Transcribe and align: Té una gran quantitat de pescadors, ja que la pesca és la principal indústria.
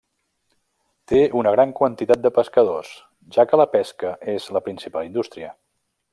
Té 1.11 1.19
una 1.41 1.51
gran 1.55 1.73
quantitat 1.81 2.23
de 2.23 2.31
pescadors, 2.39 2.95
ja 3.37 3.47
que 3.51 3.61
la 3.63 3.69
pesca 3.77 4.15
és 4.37 4.49
la 4.57 4.65
principal 4.71 5.11
indústria. 5.13 5.55